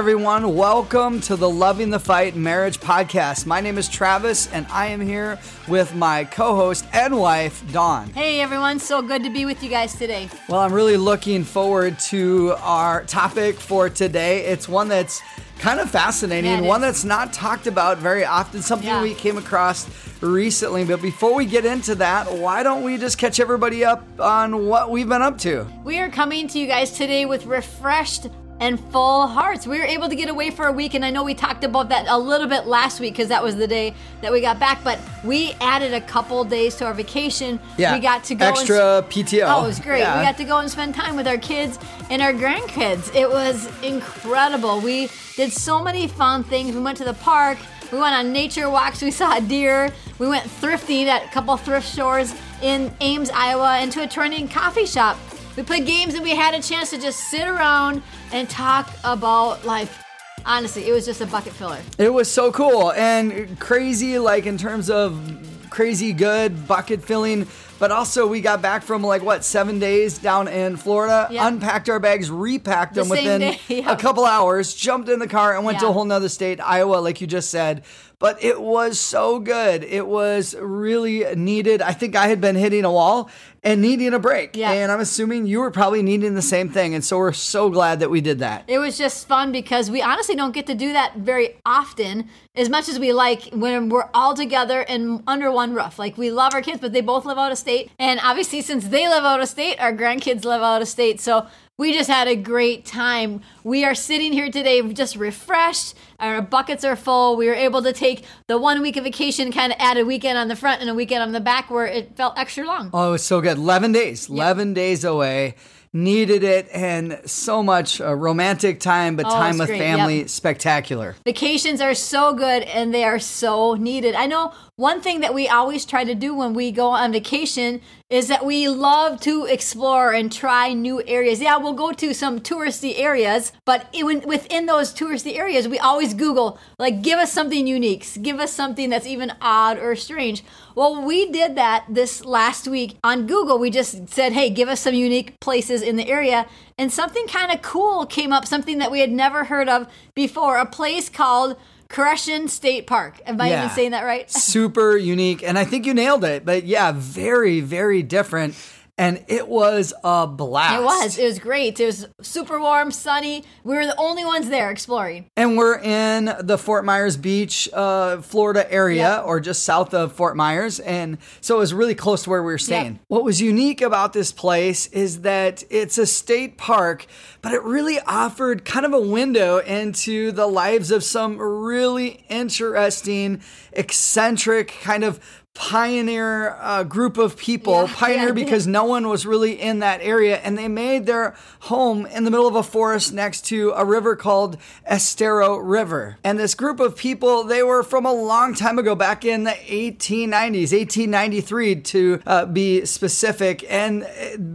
[0.00, 0.54] everyone.
[0.56, 3.44] Welcome to the Loving the Fight Marriage Podcast.
[3.44, 5.38] My name is Travis, and I am here
[5.68, 8.08] with my co host and wife, Dawn.
[8.14, 10.30] Hey everyone, so good to be with you guys today.
[10.48, 14.46] Well, I'm really looking forward to our topic for today.
[14.46, 15.20] It's one that's
[15.58, 16.86] kind of fascinating, Yeah, one is.
[16.86, 19.02] that's not talked about very often, something Yeah.
[19.02, 19.86] we came across
[20.22, 20.82] recently.
[20.84, 24.90] But before we get into that, why don't we just catch everybody up on what
[24.90, 25.66] we've been up to?
[25.84, 28.28] We are coming to you guys today with refreshed
[28.60, 29.66] and full hearts.
[29.66, 31.88] We were able to get away for a week, and I know we talked about
[31.88, 34.84] that a little bit last week because that was the day that we got back.
[34.84, 37.58] But we added a couple days to our vacation.
[37.78, 39.46] Yeah, we got to go and extra PTO.
[39.48, 40.00] Oh, it was great.
[40.00, 40.18] Yeah.
[40.18, 41.78] We got to go and spend time with our kids
[42.10, 43.14] and our grandkids.
[43.14, 44.80] It was incredible.
[44.80, 46.74] We did so many fun things.
[46.74, 47.58] We went to the park.
[47.90, 49.00] We went on nature walks.
[49.02, 49.90] We saw a deer.
[50.18, 54.48] We went thrifting at a couple thrift stores in Ames, Iowa, and to a trending
[54.48, 55.16] coffee shop.
[55.56, 59.64] We played games and we had a chance to just sit around and talk about
[59.64, 60.02] life.
[60.46, 61.78] Honestly, it was just a bucket filler.
[61.98, 65.20] It was so cool and crazy, like in terms of
[65.68, 67.46] crazy good bucket filling.
[67.78, 71.46] But also, we got back from like what seven days down in Florida, Yeah.
[71.48, 73.90] unpacked our bags, repacked The them within day, yeah.
[73.92, 76.96] a couple hours, jumped in the car, and went to a whole nother state, Iowa,
[76.96, 77.82] like you just said.
[78.20, 79.82] But it was so good.
[79.82, 81.80] It was really needed.
[81.80, 83.30] I think I had been hitting a wall
[83.62, 84.54] and needing a break.
[84.54, 84.72] Yeah.
[84.72, 86.94] And I'm assuming you were probably needing the same thing.
[86.94, 88.64] And so we're so glad that we did that.
[88.68, 92.68] It was just fun because we honestly don't get to do that very often as
[92.68, 95.98] much as we like when we're all together and under one roof.
[95.98, 97.90] Like we love our kids, but they both live out of state.
[97.98, 101.20] And obviously, since they live out of state, our grandkids live out of state.
[101.20, 101.46] So
[101.80, 103.40] we just had a great time.
[103.64, 105.94] We are sitting here today just refreshed.
[106.18, 107.38] Our buckets are full.
[107.38, 110.36] We were able to take the one week of vacation, kind of add a weekend
[110.36, 112.90] on the front and a weekend on the back where it felt extra long.
[112.92, 113.56] Oh, it was so good.
[113.56, 115.54] 11 days, 11 days away.
[115.92, 119.80] Needed it and so much uh, romantic time, but Oh, time with great.
[119.80, 120.28] family, Yep.
[120.28, 121.16] spectacular.
[121.24, 124.14] Vacations are so good and they are so needed.
[124.14, 127.80] I know one thing that we always try to do when we go on vacation
[128.08, 131.40] is that we love to explore and try new areas.
[131.40, 136.14] Yeah, we'll go to some touristy areas, but in, within those touristy areas, we always
[136.14, 140.42] Google, like, give us something unique, give us something that's even odd or strange.
[140.74, 143.58] Well, we did that this last week on Google.
[143.58, 146.46] We just said, hey, give us some unique places in the area.
[146.78, 150.56] And something kind of cool came up, something that we had never heard of before
[150.56, 151.56] a place called
[151.88, 153.20] Koreshan State Park.
[153.26, 153.64] Am I Yeah.
[153.64, 154.30] even saying that right?
[154.30, 155.42] Super unique.
[155.42, 156.44] And I think you nailed it.
[156.44, 158.54] But yeah, very, very different.
[159.00, 160.74] And it was a blast.
[160.78, 161.18] It was.
[161.18, 161.80] It was great.
[161.80, 163.44] It was super warm, sunny.
[163.64, 165.24] We were the only ones there exploring.
[165.38, 169.20] And we're in the Fort Myers Beach, uh, Florida area, Yeah.
[169.22, 170.80] or just south of Fort Myers.
[170.80, 172.92] And so it was really close to where we were staying.
[172.92, 172.98] Yeah.
[173.08, 177.06] What was unique about this place is that it's a state park,
[177.40, 183.40] but it really offered kind of a window into the lives of some really interesting,
[183.72, 185.20] eccentric, kind of
[185.54, 187.82] pioneer uh, group of people.
[187.82, 188.32] Yeah, pioneer yeah.
[188.32, 192.30] because no one was really in that area, and they made their home in the
[192.30, 194.56] middle of a forest next to a river called
[194.86, 196.18] Estero River.
[196.24, 199.50] And this group of people, they were from a long time ago, back in the
[199.50, 203.64] 1890s, 1893 to uh, be specific.
[203.68, 204.06] And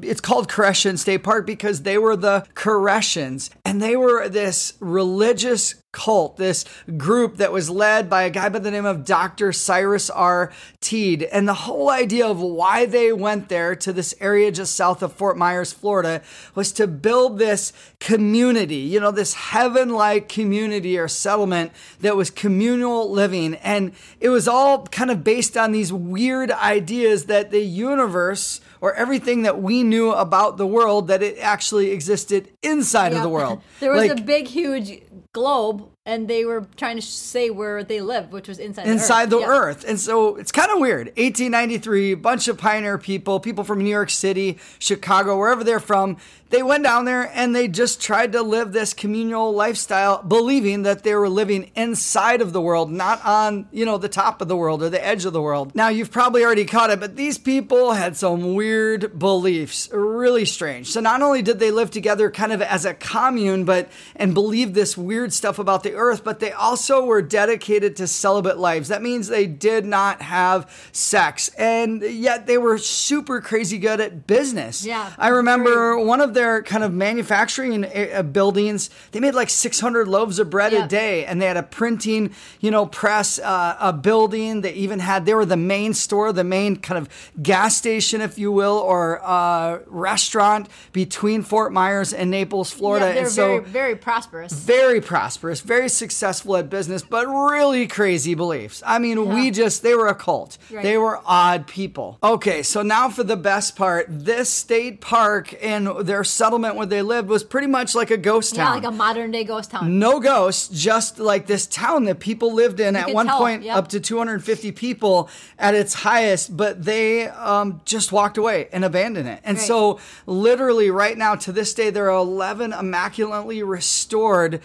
[0.01, 5.75] it's called Koreshan State Park because they were the Koreshans, and they were this religious
[5.91, 6.65] cult, this
[6.97, 9.51] group that was led by a guy by the name of Dr.
[9.51, 10.51] Cyrus R.
[10.81, 11.23] Teed.
[11.23, 15.13] And the whole idea of why they went there to this area just south of
[15.13, 16.21] Fort Myers, Florida,
[16.53, 21.71] was to build this community, you know, this heaven like community or settlement
[22.01, 23.55] that was communal living.
[23.55, 28.93] And it was all kind of based on these weird ideas that the universe or
[28.93, 33.61] everything that we knew about the world that it actually existed inside of the world.
[33.79, 35.01] there was a big, huge
[35.33, 39.39] globe, and they were trying to say where they lived, which was inside inside the
[39.39, 39.47] the earth.
[39.47, 39.69] Yeah.
[39.69, 39.85] earth.
[39.89, 41.07] And so it's kind of weird.
[41.17, 46.17] 1893, bunch of pioneer people, people from New York City, Chicago, wherever they're from,
[46.49, 51.03] they went down there and they just tried to live this communal lifestyle, believing that
[51.03, 54.55] they were living inside of the world, not on, you know, the top of the
[54.55, 55.73] world or the edge of the world.
[55.73, 60.91] Now, you've probably already caught it, but these people had some weird beliefs, really strange.
[60.91, 64.73] So not only did they live together kind of as a commune, but and believe
[64.73, 68.89] this weird stuff about the earth, but they also were dedicated to celibate lives.
[68.89, 74.27] That means they did not have sex, and yet they were super crazy good at
[74.27, 74.85] business.
[74.85, 78.91] Yeah, I remember one of their kind of manufacturing uh, buildings.
[79.11, 80.85] They made like 600 loaves of bread Yeah.
[80.85, 82.29] a day, and they had a printing,
[82.59, 84.61] you know, press, uh, a building.
[84.61, 87.09] They even had they were the main store, the main kind of
[87.41, 93.07] gas station, if you will, or uh, restaurant between Fort Myers and Naples, Florida.
[93.07, 94.51] Yeah, they're and so very, very prosperous.
[94.53, 98.83] very prosperous, very successful at business, but really crazy beliefs.
[98.85, 100.57] I mean, we just, they were a cult.
[100.69, 100.83] Right.
[100.83, 102.17] They were odd people.
[102.21, 104.07] Okay, so now for the best part.
[104.09, 108.55] This state park and their settlement where they lived was pretty much like a ghost
[108.55, 108.75] Yeah, town.
[108.75, 109.97] like a modern day ghost town.
[109.99, 113.77] no ghosts, just like this town that people lived in at one tell, point yep.
[113.77, 119.29] up to 250 people at its highest, but they um, just walked away and abandoned
[119.29, 119.39] it.
[119.43, 119.65] And Right.
[119.67, 124.59] so, literally, right now to this day, there are 11 immaculately restored.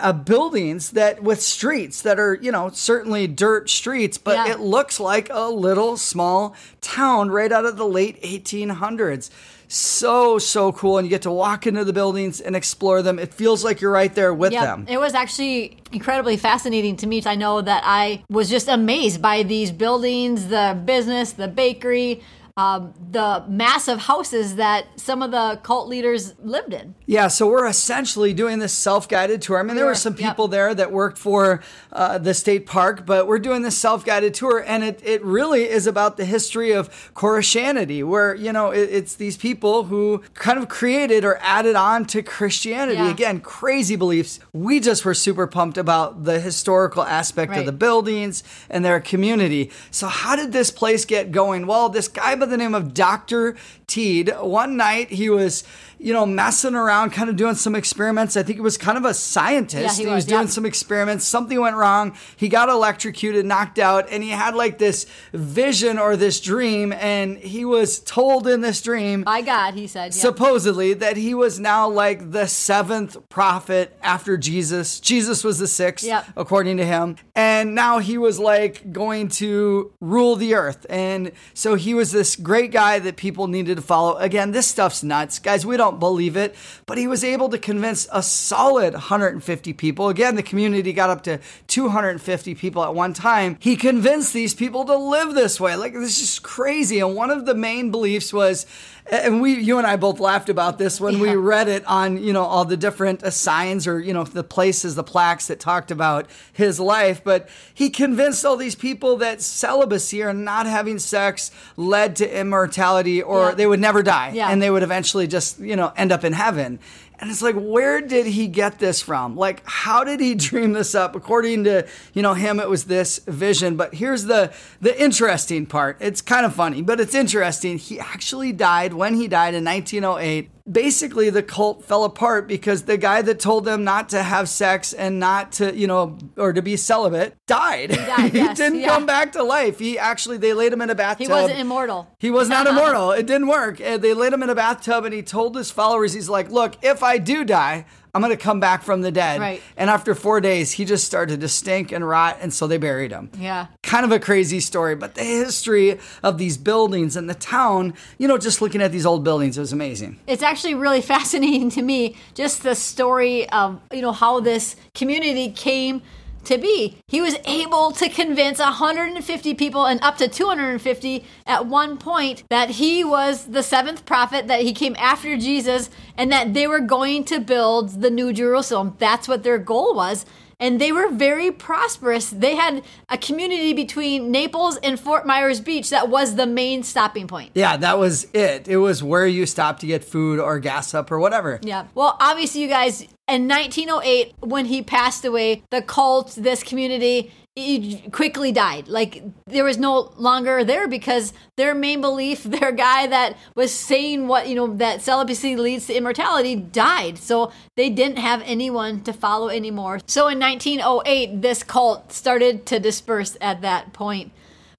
[0.00, 4.52] Uh, buildings that with streets that are you know certainly dirt streets but Yeah.
[4.52, 9.28] it looks like a little small town right out of the late 1800s
[9.74, 13.32] so so cool and you get to walk into the buildings and explore them it
[13.32, 14.62] feels like you're right there with Yep.
[14.64, 17.22] them It was actually incredibly fascinating to me.
[17.24, 22.22] I know that I was just amazed by these buildings, the business, the bakery,
[22.56, 26.94] um, the massive houses that some of the cult leaders lived in.
[27.06, 29.58] Yeah, so we're essentially doing this self-guided tour.
[29.58, 30.30] I mean, there were some yep.
[30.30, 31.62] people there that worked for
[31.92, 35.86] uh, the state park, but we're doing this self-guided tour, and it, it really is
[35.86, 40.68] about the history of Koreshanity, where you know it, it's these people who kind of
[40.68, 42.98] created or added on to Christianity.
[42.98, 43.10] Yeah.
[43.10, 44.40] Again, crazy beliefs.
[44.52, 49.70] We just were super pumped about the historical aspect of the buildings and their community.
[49.90, 51.66] So, how did this place get going?
[51.66, 53.54] Well, this guy by the name of Dr.
[53.86, 55.62] Teed, one night he was,
[56.02, 58.36] you know, messing around, kind of doing some experiments.
[58.36, 59.98] I think he was kind of a scientist.
[59.98, 60.48] Yeah, he and was, doing yeah.
[60.48, 61.24] some experiments.
[61.26, 62.16] Something went wrong.
[62.36, 66.92] He got electrocuted, knocked out, and he had like this vision or this dream.
[66.92, 70.06] And he was told in this dream By God, he said.
[70.06, 70.14] Yep.
[70.14, 74.98] supposedly that he was now like the seventh prophet after Jesus.
[74.98, 76.26] Jesus was the sixth, Yep.
[76.36, 77.16] according to him.
[77.36, 80.84] And now he was like going to rule the earth.
[80.90, 84.16] And so he was this great guy that people needed to follow.
[84.16, 85.38] Again, this stuff's nuts.
[85.38, 86.54] Guys, we don't believe it,
[86.86, 90.08] but he was able to convince a solid 150 people.
[90.08, 93.56] Again, the community got up to 250 people at one time.
[93.60, 95.76] He convinced these people to live this way.
[95.76, 97.00] Like, this is crazy.
[97.00, 98.66] And one of the main beliefs was,
[99.10, 102.32] and we, you and I both laughed about this when we read it on, you
[102.32, 106.26] know, all the different signs or, you know, the places, the plaques that talked about
[106.52, 107.22] his life.
[107.24, 113.20] But he convinced all these people that celibacy or not having sex led to immortality
[113.22, 113.54] or Yeah.
[113.54, 114.48] they would never die Yeah.
[114.50, 116.78] and they would eventually just, you know, end up in heaven.
[117.22, 119.36] And it's like, where did he get this from?
[119.36, 121.14] Like, how did he dream this up?
[121.14, 123.76] According to, you know, him, it was this vision.
[123.76, 125.98] But here's the the interesting part.
[126.00, 127.78] It's kind of funny, but it's interesting.
[127.78, 130.50] He actually died when he died in 1908.
[130.70, 134.92] Basically, the cult fell apart because the guy that told them not to have sex
[134.92, 137.90] and not to, you know, or to be celibate died.
[137.90, 138.88] He, died, yes, didn't yeah.
[138.88, 139.78] come back to life.
[139.78, 141.26] He actually, they laid him in a bathtub.
[141.26, 142.08] he wasn't immortal.
[142.18, 143.10] He was not immortal.
[143.10, 143.80] It didn't work.
[143.80, 146.76] And they laid him in a bathtub and he told his followers, he's like, look,
[146.82, 149.40] if I do die, I'm going to come back from the dead.
[149.40, 149.62] Right.
[149.76, 152.36] And after four days, he just started to stink and rot.
[152.42, 153.30] And so they buried him.
[153.38, 153.68] Yeah.
[153.82, 158.28] Kind of a crazy story, but the history of these buildings and the town, you
[158.28, 160.18] know, just looking at these old buildings, it was amazing.
[160.26, 165.50] it's actually really fascinating to me just the story of you know how this community
[165.50, 166.02] came
[166.44, 166.98] to be.
[167.08, 172.70] He was able to convince 150 people and up to 250 at one point that
[172.70, 177.24] he was the seventh prophet that he came after jesus and that they were going
[177.24, 178.96] to build the new jerusalem.
[178.98, 180.26] That's what their goal was
[180.62, 182.30] and they were very prosperous.
[182.30, 187.26] They had a community between Naples and Fort Myers Beach that was the main stopping
[187.26, 187.50] point.
[187.54, 188.68] Yeah, that was it.
[188.68, 191.58] It was where you stopped to get food or gas up or whatever.
[191.62, 191.88] Yeah.
[191.96, 197.98] Well, obviously, you guys, in 1908, when he passed away, the cult, this community, he
[198.10, 198.88] quickly died.
[198.88, 204.26] Like, there was no longer there because their main belief, their guy that was saying
[204.28, 207.18] what, you know, that celibacy leads to immortality died.
[207.18, 210.00] So they didn't have anyone to follow anymore.
[210.06, 214.32] So in 1908, this cult started to disperse at that point.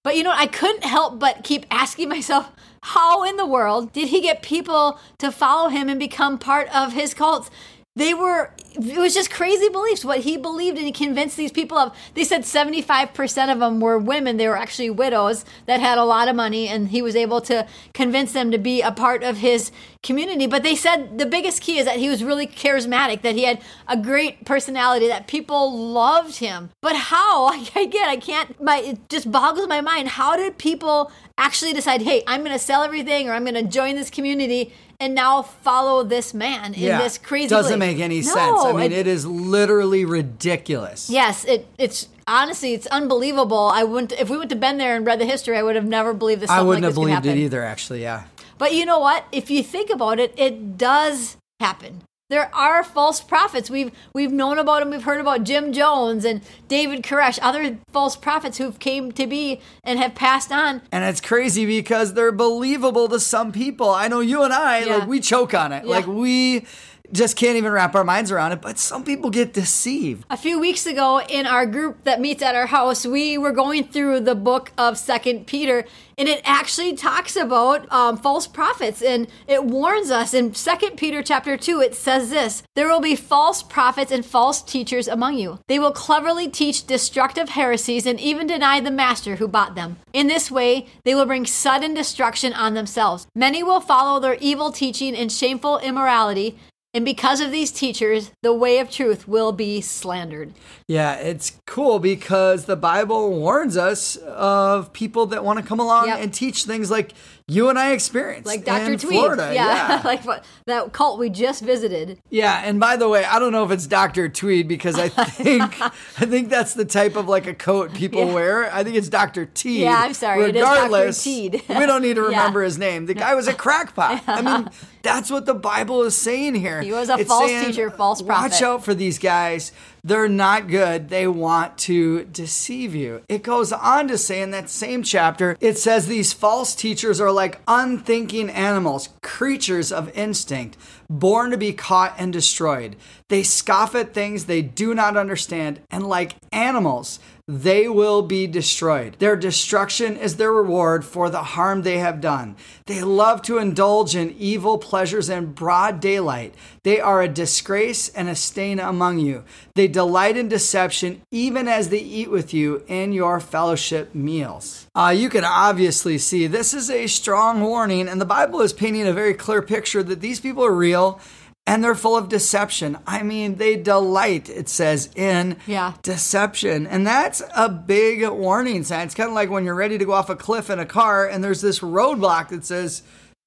[0.03, 2.51] But you know, I couldn't help but keep asking myself,
[2.81, 6.91] how in the world did he get people to follow him and become part of
[6.91, 7.49] his cults?
[7.95, 10.03] They were it was just crazy beliefs.
[10.03, 13.99] What he believed and he convinced these people of they said 75% of them were
[13.99, 14.37] women.
[14.37, 17.67] They were actually widows that had a lot of money and he was able to
[17.93, 19.71] convince them to be a part of his
[20.01, 20.47] community.
[20.47, 23.61] But they said the biggest key is that he was really charismatic that he had
[23.87, 26.71] a great personality that people loved him.
[26.81, 27.53] But how?
[27.83, 30.07] Again i can't my it just boggles my mind.
[30.09, 33.63] How did people actually decide hey i'm going to sell everything or i'm going to
[33.63, 37.97] join this community and now follow this man in this crazy It doesn't belief.
[37.97, 42.73] make any No, sense i mean it- it is literally ridiculous Yes, it it's honestly
[42.73, 43.69] it's unbelievable.
[43.73, 45.85] I wouldn't if we went to been there and read the history, I would have
[45.85, 46.49] never believed this.
[46.49, 48.23] i wouldn't like have believed it either actually yeah
[48.57, 49.25] But you know what?
[49.31, 52.03] If you think about it, it does happen.
[52.33, 53.69] There are false prophets.
[53.69, 54.89] We've we've known about them.
[54.89, 59.61] We've heard about Jim Jones and David Koresh, other false prophets who've came to be
[59.83, 60.81] and have passed on.
[60.91, 63.91] And it's crazy because they're believable to some people.
[63.91, 64.95] I know you and I, Yeah.
[64.97, 65.83] like, we choke on it.
[65.85, 65.91] Yeah.
[65.91, 66.65] Like, we
[67.11, 68.61] just can't even wrap our minds around it.
[68.61, 70.25] But some people get deceived.
[70.29, 73.85] A few weeks ago, in our group that meets at our house, we were going
[73.85, 75.85] through the book of Second Peter,
[76.17, 81.21] and it actually talks about um, false prophets, and it warns us in Second Peter
[81.21, 81.81] chapter two.
[81.81, 85.59] It says this: "There will be false prophets and false teachers among you.
[85.67, 89.97] They will cleverly teach destructive heresies and even deny the master who bought them.
[90.13, 93.27] In this way, they will bring sudden destruction on themselves.
[93.35, 96.57] Many will follow their evil teaching and shameful immorality."
[96.95, 100.53] And because of these teachers, the way of truth will be slandered.
[100.87, 106.07] Yeah, it's cool because the Bible warns us of people that want to come along
[106.09, 106.19] Yep.
[106.19, 107.13] and teach things like
[107.47, 108.45] you and I experienced.
[108.47, 108.97] Like Dr.
[108.97, 109.19] Tweed.
[109.19, 109.51] Florida.
[109.53, 109.89] yeah.
[109.97, 110.01] yeah.
[110.05, 112.21] like what, that cult we just visited.
[112.29, 114.29] Yeah, and by the way, I don't know if it's Dr.
[114.29, 115.89] Tweed because I think I
[116.25, 118.33] think that's the type of like a coat people Yeah.
[118.33, 118.73] wear.
[118.73, 119.45] I think it's Dr.
[119.45, 119.81] Teed.
[119.81, 120.83] Yeah, I'm sorry, it is Dr.
[120.83, 122.27] Regardless, we don't need to Yeah.
[122.27, 123.05] remember his name.
[123.07, 124.23] The guy was a crackpot.
[124.27, 124.69] I mean,
[125.01, 126.81] that's what the Bible is saying here.
[126.81, 128.51] He was a false teacher, false prophet.
[128.53, 129.71] Watch out for these guys.
[130.05, 131.07] They're not good.
[131.07, 133.21] They want to deceive you.
[133.29, 137.31] It goes on to say in that same chapter, it says these false teachers are
[137.31, 140.77] like unthinking animals, creatures of instinct,
[141.09, 142.97] born to be caught and destroyed.
[143.29, 149.17] They scoff at things they do not understand, and like animals, they will be destroyed.
[149.19, 152.55] Their destruction is their reward for the harm they have done.
[152.85, 156.55] They love to indulge in evil pleasures in broad daylight.
[156.83, 159.43] They are a disgrace and a stain among you.
[159.75, 164.87] They delight in deception even as they eat with you in your fellowship meals.
[164.95, 169.05] Uh, you can obviously see this is a strong warning, and the Bible is painting
[169.05, 171.19] a very clear picture that these people are real
[171.65, 172.97] and they're full of deception.
[173.07, 175.93] I mean, they delight, it says, in Yeah.
[176.03, 176.85] deception.
[176.85, 179.05] And that's a big warning sign.
[179.05, 181.25] It's kind of like when you're ready to go off a cliff in a car
[181.25, 183.03] and there's this roadblock that says,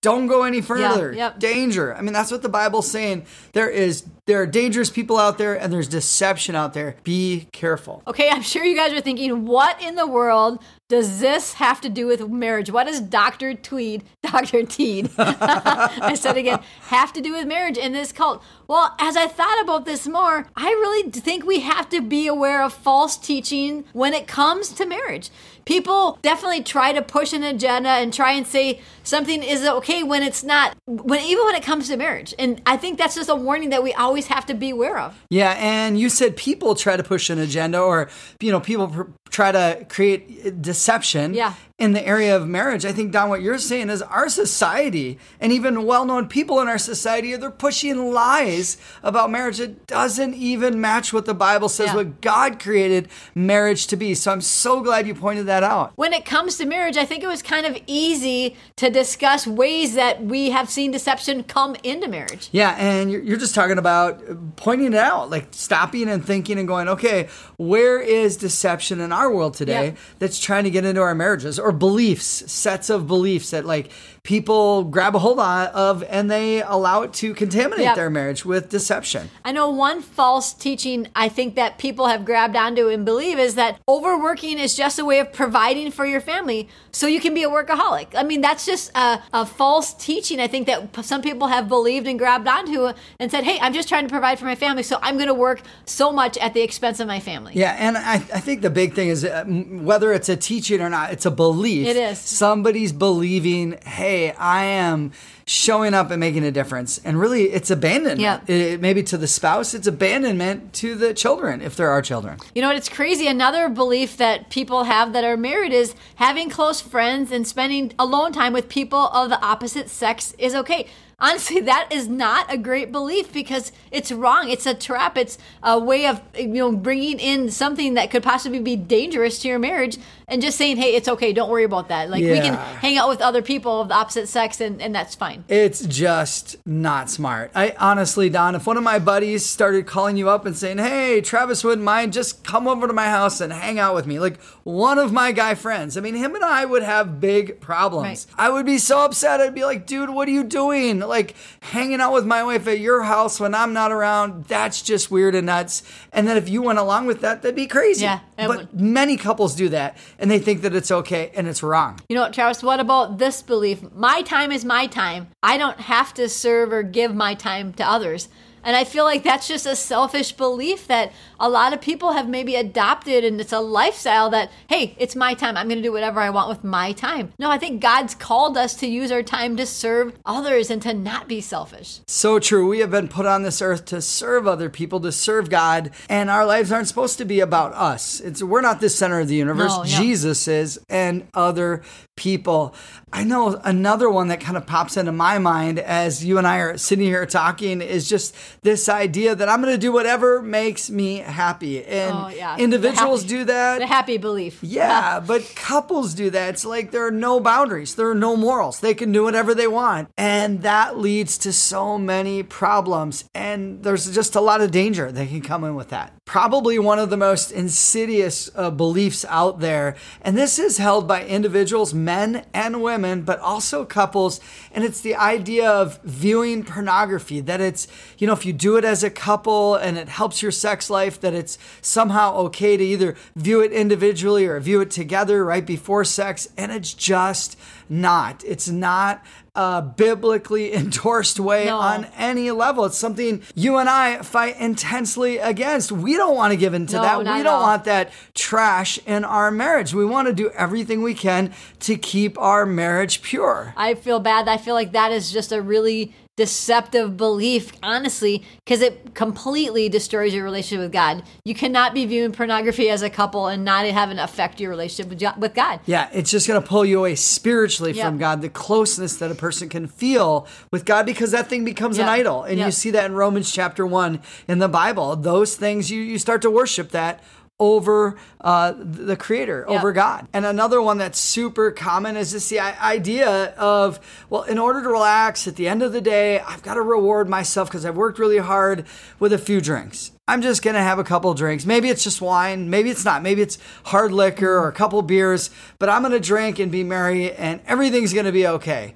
[0.06, 1.12] don't go any further.
[1.12, 1.40] yep.
[1.40, 1.92] Danger.
[1.92, 3.26] I mean, that's what the Bible's saying.
[3.52, 6.96] There is there are dangerous people out there and there's deception out there.
[7.04, 8.02] Be careful.
[8.06, 11.88] Okay, I'm sure you guys are thinking, what in the world does this have to
[11.88, 12.70] do with marriage?
[12.70, 13.54] What does Dr.
[13.54, 14.64] Tweed, Dr.
[14.64, 18.42] Teed, I said again, have to do with marriage in this cult?
[18.68, 22.62] Well, as I thought about this more, I really think we have to be aware
[22.62, 25.30] of false teaching when it comes to marriage.
[25.66, 30.22] People definitely try to push an agenda and try and say something is okay when
[30.22, 32.32] it's not, when even when it comes to marriage.
[32.38, 35.20] And I think that's just a warning that we always have to be aware of.
[35.28, 38.08] Yeah, and you said people try to push an agenda or
[38.40, 41.54] you know, people pr- try to create deception Yeah.
[41.78, 42.86] In the area of marriage.
[42.86, 46.78] I think Dawn what you're saying is our society and even well-known people in our
[46.78, 51.96] society they're pushing lies about marriage that doesn't even match what the Bible says Yeah.
[51.96, 54.14] what God created marriage to be.
[54.14, 55.92] So I'm so glad you pointed that out.
[55.96, 59.92] when it comes to marriage, I think it was kind of easy to discuss ways
[59.96, 62.48] that we have seen deception come into marriage.
[62.52, 66.66] Yeah, and you're, you're just talking about pointing it out, like stopping and thinking and
[66.66, 67.28] going, okay,
[67.58, 69.94] where is deception in our world today Yeah.
[70.20, 73.90] that's trying to get into our marriages or beliefs, sets of beliefs that like
[74.26, 77.94] people grab a hold of and they allow it to contaminate Yep.
[77.94, 79.30] their marriage with deception.
[79.44, 83.54] I know one false teaching I think that people have grabbed onto and believe is
[83.54, 87.44] that overworking is just a way of providing for your family so you can be
[87.44, 88.08] a workaholic.
[88.16, 92.08] I mean, that's just a, a false teaching I think that some people have believed
[92.08, 92.90] and grabbed onto
[93.20, 95.34] and said, hey, I'm just trying to provide for my family, so I'm going to
[95.34, 97.52] work so much at the expense of my family.
[97.54, 100.90] Yeah, and I, I think the big thing is uh, whether it's a teaching or
[100.90, 101.86] not, it's a belief.
[101.86, 102.18] It is.
[102.18, 105.12] Somebody's believing, hey, I am
[105.46, 106.98] showing up and making a difference.
[107.04, 108.20] And really, it's abandonment.
[108.20, 108.40] Yeah.
[108.46, 112.38] It- maybe to the spouse, it's abandonment to the children, if there are children.
[112.54, 112.76] You know what?
[112.76, 113.26] It's crazy.
[113.28, 118.32] Another belief that people have that are married is having close friends and spending alone
[118.32, 120.86] time with people of the opposite sex is okay.
[121.18, 124.50] honestly, that is not a great belief because it's wrong.
[124.50, 125.16] It's a trap.
[125.16, 129.48] It's a way of you know bringing in something that could possibly be dangerous to
[129.48, 129.96] your marriage
[130.28, 131.32] and just saying, hey, it's okay.
[131.32, 132.10] Dawn't worry about that.
[132.10, 135.14] Like we can hang out with other people of the opposite sex and, and that's
[135.14, 135.44] fine.
[135.48, 137.52] It's just not smart.
[137.54, 141.20] I honestly, Don, if one of my buddies started calling you up and saying, Hey,
[141.20, 144.18] Travis wouldn't mind, just come over to my house and hang out with me.
[144.18, 145.96] Like one of my guy friends.
[145.96, 148.26] I mean, him and I would have big problems.
[148.36, 148.46] Right.
[148.46, 149.40] I would be so upset.
[149.40, 150.98] I'd be like, dude, what are you doing?
[150.98, 154.46] Like hanging out with my wife at your house when I'm not around.
[154.46, 155.84] That's just weird and nuts.
[156.12, 158.02] And then if you went along with that, that'd be crazy.
[158.02, 158.80] Yeah, But would.
[158.80, 162.00] many couples do that and they think that it's okay and it's wrong.
[162.08, 162.62] You know what, Travis?
[162.62, 163.82] What about this belief?
[163.92, 165.28] My time is my time.
[165.42, 168.28] I don't have to serve or give my time to others.
[168.66, 172.28] And I feel like that's just a selfish belief that a lot of people have
[172.28, 175.56] maybe adopted, and it's a lifestyle that, hey, it's my time.
[175.56, 177.32] I'm going to do whatever I want with my time.
[177.38, 180.92] No, I think God's called us to use our time to serve others and to
[180.92, 182.00] not be selfish.
[182.08, 182.66] So true.
[182.66, 186.28] We have been put on this earth to serve other people, to serve God, and
[186.28, 188.18] our lives aren't supposed to be about us.
[188.18, 189.70] It's we're not the center of the universe.
[189.70, 189.84] No, no.
[189.84, 191.82] Jesus is, and other
[192.16, 192.74] people.
[193.16, 196.58] I know another one that kind of pops into my mind as you and I
[196.58, 200.90] are sitting here talking is just this idea that I'm going to do whatever makes
[200.90, 202.58] me happy, and Oh, yeah.
[202.58, 203.78] individuals happy- do that.
[203.78, 204.58] The happy belief.
[204.60, 206.50] Yeah, but couples do that.
[206.50, 208.80] It's like there are no boundaries, there are no morals.
[208.80, 210.10] They can do whatever they want.
[210.18, 213.24] And that leads to so many problems.
[213.34, 216.12] And there's just a lot of danger that can come in with that.
[216.26, 219.94] Probably one of the most insidious uh, beliefs out there.
[220.20, 224.40] And this is held by individuals, men and women, but also couples.
[224.72, 227.86] And it's the idea of viewing pornography that it's,
[228.18, 231.20] you know, if you do it as a couple and it helps your sex life,
[231.20, 236.04] that it's somehow okay to either view it individually or view it together right before
[236.04, 236.48] sex.
[236.56, 237.58] And it's just
[237.88, 238.42] not.
[238.44, 239.22] It's not
[239.54, 241.78] a biblically endorsed way No.
[241.78, 242.84] on any level.
[242.84, 245.90] It's something you and I fight intensely against.
[245.92, 247.18] We don't want to give into No, that.
[247.18, 247.62] We don't all.
[247.62, 249.94] want that trash in our marriage.
[249.94, 253.72] We want to do everything we can to keep our marriage pure.
[253.76, 254.48] I feel bad.
[254.48, 260.34] I feel like that is just a really deceptive belief, honestly, because it completely destroys
[260.34, 261.22] your relationship with God.
[261.44, 265.38] You cannot be viewing pornography as a couple and not have it affect your relationship
[265.38, 265.80] with God.
[265.86, 268.04] Yeah, it's just going to pull you away spiritually Yep.
[268.06, 271.98] from God, the closeness that a person can feel with God because that thing becomes
[271.98, 272.42] an idol.
[272.42, 275.16] And you see that in Romans chapter 1 in the Bible.
[275.16, 277.22] Those things, you, you start to worship that
[277.58, 279.78] over uh, the creator, Yep.
[279.78, 280.28] over God.
[280.32, 284.88] And another one that's super common is just the idea of, well, in order to
[284.88, 288.18] relax at the end of the day, I've got to reward myself because I've worked
[288.18, 288.84] really hard
[289.18, 290.12] with a few drinks.
[290.28, 291.64] I'm just going to have a couple drinks.
[291.64, 292.68] Maybe it's just wine.
[292.68, 293.22] Maybe it's not.
[293.22, 296.82] Maybe it's hard liquor or a couple beers, but I'm going to drink and be
[296.84, 298.94] merry and everything's going to be okay.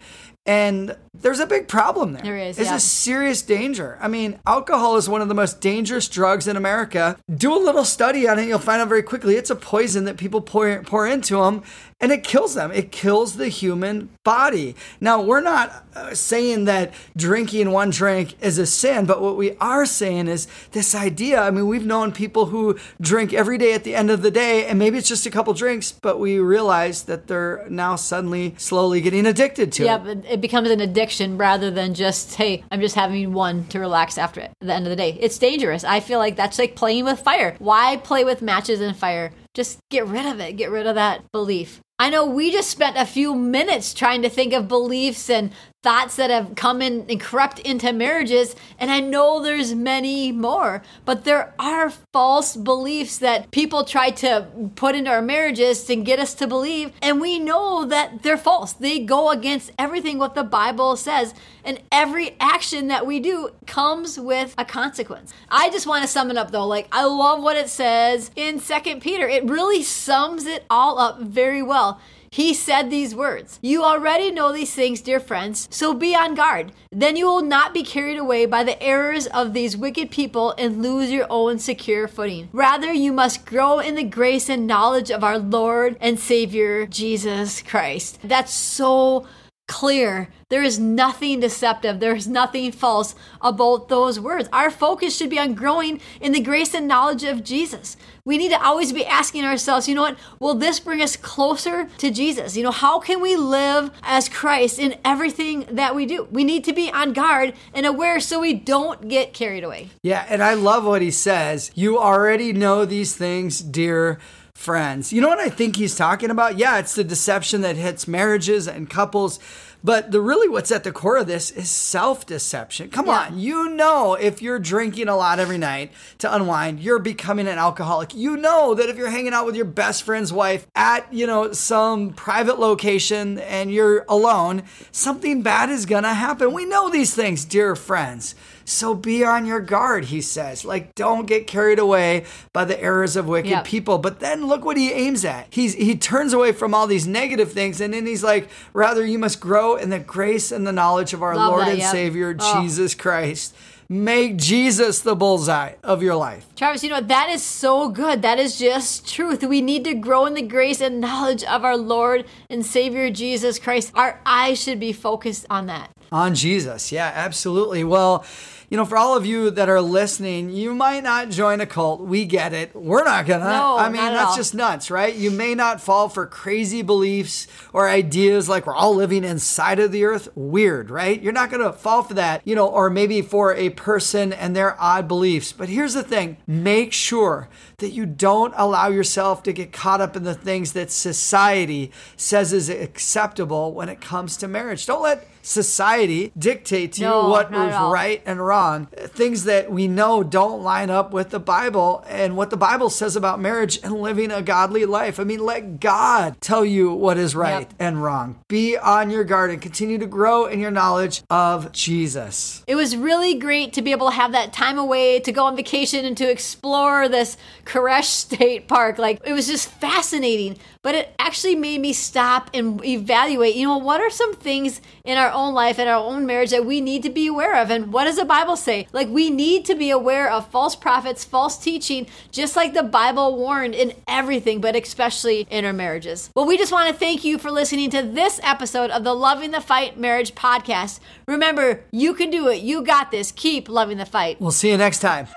[0.51, 2.23] And there's a big problem there.
[2.23, 2.77] There is, It's yeah.
[2.77, 3.97] a serious danger.
[4.01, 7.17] I mean, alcohol is one of the most dangerous drugs in America.
[7.33, 10.17] Do a little study on it, you'll find out very quickly it's a poison that
[10.17, 11.63] people pour, pour into them
[12.01, 12.73] and it kills them.
[12.73, 14.75] It kills the human body.
[15.01, 19.53] Now, we're not uh, saying that drinking one drink is a sin, but what we
[19.59, 21.43] are saying is this idea.
[21.43, 24.65] I mean, we've known people who drink every day at the end of the day,
[24.67, 29.03] and maybe it's just a couple drinks, but we realize that they're now suddenly slowly
[29.03, 30.05] getting addicted to Yeah, it.
[30.05, 34.18] but it becomes an addiction rather than just, hey, I'm just having one to relax
[34.18, 35.16] after it, the end of the day.
[35.20, 35.85] It's dangerous.
[35.85, 37.57] I feel like that's like playing with fire.
[37.59, 39.33] Why play with matches and fire?
[39.55, 40.57] Just get rid of it.
[40.57, 41.81] Get rid of that belief.
[41.98, 46.16] I know we just spent a few minutes trying to think of beliefs and thoughts
[46.16, 51.25] that have come in and crept into marriages, and I know there's many more, but
[51.25, 56.35] there are false beliefs that people try to put into our marriages to get us
[56.35, 58.75] to believe, and we know that they're false.
[58.75, 61.33] They go against everything what the Bible says,
[61.64, 65.33] and every action that we do comes with a consequence.
[65.49, 66.66] I just want to sum it up though.
[66.66, 69.27] Like I love what it says in Second Peter.
[69.27, 72.01] It really sums it all up very well.
[72.33, 76.71] He said these words You already know these things, dear friends, so be on guard.
[76.93, 80.81] Then you will not be carried away by the errors of these wicked people and
[80.81, 82.49] lose your own secure footing.
[82.53, 87.62] Rather, you must grow in the grace and knowledge of our Lord and Savior, Jesus
[87.62, 88.21] Christ.
[88.23, 89.27] That's so
[89.71, 90.29] clear.
[90.49, 92.01] There is nothing deceptive.
[92.01, 94.49] There is nothing false about those words.
[94.53, 97.97] Our focus should be on growing in the grace and knowledge of Jesus.
[98.25, 100.19] We need to always be asking ourselves, you know what?
[100.41, 102.57] Will this bring us closer to Jesus?
[102.57, 106.27] You know, how can we live as Christ in everything that we do?
[106.33, 109.91] We need to be on guard and aware so we don't get carried away.
[110.03, 111.71] Yeah, and I love what he says.
[111.77, 114.19] You already know these things, dear
[114.61, 115.11] friends.
[115.11, 116.59] You know what I think he's talking about?
[116.59, 119.40] Yeah, it's the deception that hits marriages and couples.
[119.83, 122.90] But the really what's at the core of this is self deception.
[122.90, 123.12] Come Yeah.
[123.29, 127.57] on, you know if you're drinking a lot every night to unwind, you're becoming an
[127.57, 128.14] alcoholic.
[128.14, 131.53] You know that if you're hanging out with your best friend's wife at, you know,
[131.53, 136.53] some private location and you're alone, something bad is gonna happen.
[136.53, 138.35] We know these things, dear friends.
[138.71, 140.65] So be on your guard, he says.
[140.65, 143.65] Like, don't get carried away by the errors of wicked Yep.
[143.65, 143.99] people.
[143.99, 145.49] But then look what he aims at.
[145.51, 149.19] He's he turns away from all these negative things, and then he's like, rather you
[149.19, 151.91] must grow in the grace and the knowledge of our Love Lord that, and yep.
[151.91, 152.63] Savior Oh.
[152.63, 153.55] Jesus Christ.
[153.93, 156.47] Make Jesus the bullseye of your life.
[156.55, 158.23] Travis, you know, that is so good.
[158.23, 159.43] That is just truth.
[159.43, 163.59] We need to grow in the grace and knowledge of our Lord and Savior Jesus
[163.59, 163.91] Christ.
[163.97, 165.91] Our eyes should be focused on that.
[166.13, 166.93] On Jesus.
[166.93, 167.83] Yeah, absolutely.
[167.83, 168.25] Well,
[168.71, 172.03] you know, for all of you that are listening, you might not join a cult.
[172.03, 172.73] We get it.
[172.73, 173.51] We're not gonna.
[173.51, 174.37] No, I mean, that's all.
[174.37, 175.13] just nuts, right?
[175.13, 179.91] You may not fall for crazy beliefs or ideas like we're all living inside of
[179.91, 180.29] the earth.
[180.37, 181.21] Weird, right?
[181.21, 184.81] You're not gonna fall for that, you know, or maybe for a person and their
[184.81, 185.51] odd beliefs.
[185.51, 190.15] But here's the thing make sure that you don't allow yourself to get caught up
[190.15, 194.87] in the things that society says is acceptable when it comes to marriage.
[194.87, 197.92] Don't let society dictate to No, you what is not is at all.
[197.92, 198.87] right and wrong.
[198.87, 203.16] Things that we know don't line up with the Bible and what the Bible says
[203.16, 205.18] about marriage and living a godly life.
[205.20, 207.74] I mean, let God tell you what is right Yep.
[207.79, 208.38] and wrong.
[208.48, 212.62] Be on your guard and continue to grow in your knowledge of Jesus.
[212.66, 215.57] It was really great to be able to have that time away to go on
[215.57, 218.98] vacation and to explore this Koresh State Park.
[218.98, 220.57] Like, it was just fascinating.
[220.83, 225.19] But it actually made me stop and evaluate, you know, what are some things in
[225.19, 227.71] our own life and our own marriage that we need to be aware of?
[227.71, 228.88] And what does the Bible say?
[228.93, 233.37] Like, we need to be aware of false prophets, false teaching, just like the Bible
[233.37, 236.31] warned in everything, but especially in our marriages.
[236.35, 239.51] Well, we just want to thank you for listening to this episode of the Loving
[239.51, 241.01] the Fight Marriage Podcast.
[241.29, 242.62] Remember, you can do it.
[242.62, 243.33] You got this.
[243.33, 244.40] Keep loving the fight.
[244.40, 245.29] We'll see you next time.